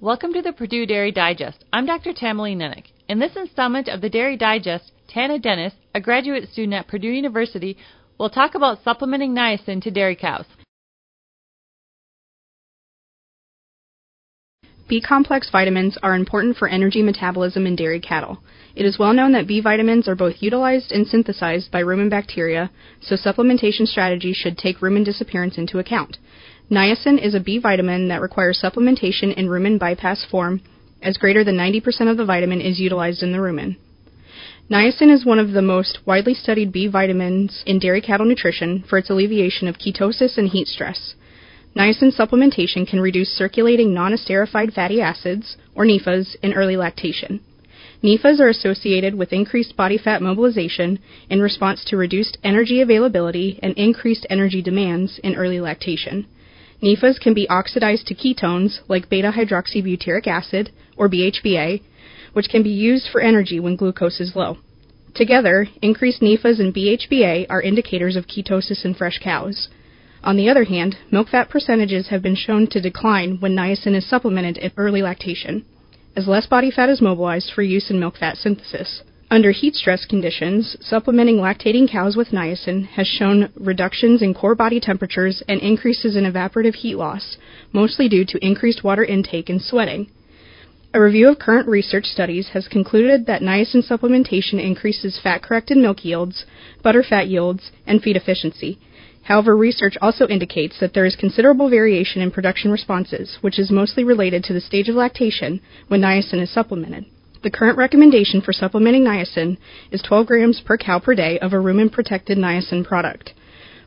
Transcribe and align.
Welcome 0.00 0.32
to 0.34 0.42
the 0.42 0.52
Purdue 0.52 0.86
Dairy 0.86 1.10
Digest. 1.10 1.64
I'm 1.72 1.84
Dr. 1.84 2.12
Tamilee 2.12 2.56
Nennich. 2.56 2.92
In 3.08 3.18
this 3.18 3.34
installment 3.34 3.88
of 3.88 4.00
the 4.00 4.08
Dairy 4.08 4.36
Digest, 4.36 4.92
Tana 5.08 5.40
Dennis, 5.40 5.72
a 5.92 6.00
graduate 6.00 6.48
student 6.52 6.74
at 6.74 6.86
Purdue 6.86 7.08
University, 7.08 7.76
will 8.16 8.30
talk 8.30 8.54
about 8.54 8.84
supplementing 8.84 9.34
niacin 9.34 9.82
to 9.82 9.90
dairy 9.90 10.14
cows. 10.14 10.44
B 14.88 15.00
complex 15.00 15.50
vitamins 15.50 15.98
are 16.00 16.14
important 16.14 16.56
for 16.56 16.68
energy 16.68 17.02
metabolism 17.02 17.66
in 17.66 17.74
dairy 17.74 18.00
cattle. 18.00 18.38
It 18.76 18.86
is 18.86 19.00
well 19.00 19.12
known 19.12 19.32
that 19.32 19.48
B 19.48 19.60
vitamins 19.60 20.06
are 20.06 20.14
both 20.14 20.36
utilized 20.38 20.92
and 20.92 21.08
synthesized 21.08 21.72
by 21.72 21.82
rumen 21.82 22.08
bacteria, 22.08 22.70
so 23.00 23.16
supplementation 23.16 23.88
strategies 23.88 24.36
should 24.36 24.56
take 24.56 24.78
rumen 24.78 25.04
disappearance 25.04 25.58
into 25.58 25.80
account. 25.80 26.18
Niacin 26.70 27.18
is 27.18 27.34
a 27.34 27.40
B 27.40 27.56
vitamin 27.56 28.08
that 28.08 28.20
requires 28.20 28.60
supplementation 28.62 29.32
in 29.34 29.48
rumen 29.48 29.78
bypass 29.78 30.26
form, 30.30 30.60
as 31.00 31.16
greater 31.16 31.42
than 31.42 31.56
90% 31.56 32.10
of 32.10 32.18
the 32.18 32.26
vitamin 32.26 32.60
is 32.60 32.78
utilized 32.78 33.22
in 33.22 33.32
the 33.32 33.38
rumen. 33.38 33.76
Niacin 34.70 35.10
is 35.10 35.24
one 35.24 35.38
of 35.38 35.52
the 35.52 35.62
most 35.62 36.00
widely 36.04 36.34
studied 36.34 36.70
B 36.70 36.86
vitamins 36.86 37.62
in 37.64 37.78
dairy 37.78 38.02
cattle 38.02 38.26
nutrition 38.26 38.84
for 38.86 38.98
its 38.98 39.08
alleviation 39.08 39.66
of 39.66 39.78
ketosis 39.78 40.36
and 40.36 40.50
heat 40.50 40.66
stress. 40.66 41.14
Niacin 41.74 42.14
supplementation 42.14 42.86
can 42.86 43.00
reduce 43.00 43.30
circulating 43.30 43.94
non-esterified 43.94 44.74
fatty 44.74 45.00
acids, 45.00 45.56
or 45.74 45.86
NEFAs, 45.86 46.36
in 46.42 46.52
early 46.52 46.76
lactation. 46.76 47.40
NEFAs 48.04 48.40
are 48.40 48.48
associated 48.48 49.14
with 49.14 49.32
increased 49.32 49.74
body 49.74 49.96
fat 49.96 50.20
mobilization 50.20 50.98
in 51.30 51.40
response 51.40 51.82
to 51.86 51.96
reduced 51.96 52.36
energy 52.44 52.82
availability 52.82 53.58
and 53.62 53.72
increased 53.78 54.26
energy 54.28 54.60
demands 54.60 55.18
in 55.24 55.34
early 55.34 55.60
lactation. 55.60 56.26
NEFAs 56.82 57.18
can 57.20 57.34
be 57.34 57.48
oxidized 57.48 58.06
to 58.06 58.14
ketones 58.14 58.80
like 58.88 59.08
beta 59.08 59.32
hydroxybutyric 59.32 60.28
acid, 60.28 60.70
or 60.96 61.08
BHBA, 61.08 61.80
which 62.34 62.48
can 62.48 62.62
be 62.62 62.70
used 62.70 63.08
for 63.10 63.20
energy 63.20 63.58
when 63.58 63.74
glucose 63.74 64.20
is 64.20 64.36
low. 64.36 64.58
Together, 65.14 65.66
increased 65.82 66.20
NEFAs 66.20 66.60
and 66.60 66.72
BHBA 66.72 67.46
are 67.50 67.60
indicators 67.60 68.14
of 68.14 68.28
ketosis 68.28 68.84
in 68.84 68.94
fresh 68.94 69.18
cows. 69.18 69.68
On 70.22 70.36
the 70.36 70.48
other 70.48 70.64
hand, 70.64 70.96
milk 71.10 71.28
fat 71.30 71.48
percentages 71.48 72.08
have 72.08 72.22
been 72.22 72.36
shown 72.36 72.68
to 72.68 72.80
decline 72.80 73.38
when 73.40 73.56
niacin 73.56 73.96
is 73.96 74.08
supplemented 74.08 74.56
in 74.58 74.70
early 74.76 75.02
lactation, 75.02 75.64
as 76.14 76.28
less 76.28 76.46
body 76.46 76.70
fat 76.70 76.88
is 76.88 77.00
mobilized 77.00 77.50
for 77.52 77.62
use 77.62 77.90
in 77.90 77.98
milk 77.98 78.16
fat 78.16 78.36
synthesis. 78.36 79.02
Under 79.30 79.50
heat 79.50 79.74
stress 79.74 80.06
conditions, 80.06 80.76
supplementing 80.80 81.36
lactating 81.36 81.86
cows 81.86 82.16
with 82.16 82.30
niacin 82.30 82.86
has 82.86 83.06
shown 83.06 83.50
reductions 83.56 84.22
in 84.22 84.32
core 84.32 84.54
body 84.54 84.80
temperatures 84.80 85.42
and 85.46 85.60
increases 85.60 86.16
in 86.16 86.24
evaporative 86.24 86.76
heat 86.76 86.94
loss, 86.94 87.36
mostly 87.70 88.08
due 88.08 88.24
to 88.24 88.44
increased 88.44 88.82
water 88.82 89.04
intake 89.04 89.50
and 89.50 89.60
sweating. 89.60 90.08
A 90.94 91.00
review 91.00 91.28
of 91.28 91.38
current 91.38 91.68
research 91.68 92.06
studies 92.06 92.48
has 92.54 92.68
concluded 92.68 93.26
that 93.26 93.42
niacin 93.42 93.86
supplementation 93.86 94.62
increases 94.62 95.20
fat 95.22 95.42
corrected 95.42 95.76
milk 95.76 96.06
yields, 96.06 96.46
butter 96.82 97.02
fat 97.02 97.28
yields, 97.28 97.70
and 97.86 98.02
feed 98.02 98.16
efficiency, 98.16 98.78
However, 99.28 99.54
research 99.54 99.98
also 100.00 100.26
indicates 100.26 100.80
that 100.80 100.94
there 100.94 101.04
is 101.04 101.14
considerable 101.14 101.68
variation 101.68 102.22
in 102.22 102.30
production 102.30 102.70
responses, 102.70 103.36
which 103.42 103.58
is 103.58 103.70
mostly 103.70 104.02
related 104.02 104.42
to 104.44 104.54
the 104.54 104.60
stage 104.62 104.88
of 104.88 104.94
lactation 104.94 105.60
when 105.88 106.00
niacin 106.00 106.40
is 106.40 106.50
supplemented. 106.50 107.04
The 107.48 107.58
current 107.58 107.78
recommendation 107.78 108.42
for 108.42 108.52
supplementing 108.52 109.04
niacin 109.04 109.56
is 109.90 110.02
12 110.02 110.26
grams 110.26 110.60
per 110.60 110.76
cow 110.76 110.98
per 110.98 111.14
day 111.14 111.38
of 111.38 111.54
a 111.54 111.56
rumen 111.56 111.90
protected 111.90 112.36
niacin 112.36 112.84
product. 112.84 113.32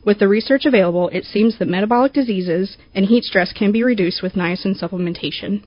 With 0.04 0.18
the 0.18 0.26
research 0.26 0.66
available, 0.66 1.08
it 1.10 1.24
seems 1.24 1.58
that 1.58 1.68
metabolic 1.68 2.12
diseases 2.12 2.76
and 2.92 3.06
heat 3.06 3.22
stress 3.22 3.52
can 3.52 3.70
be 3.70 3.84
reduced 3.84 4.20
with 4.20 4.32
niacin 4.32 4.76
supplementation. 4.76 5.60